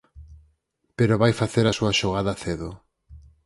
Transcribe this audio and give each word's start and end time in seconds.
Pero 0.97 1.19
vai 1.21 1.33
facer 1.41 1.65
a 1.67 1.75
súa 1.79 1.93
xogada 1.99 2.33
cedo. 2.43 2.69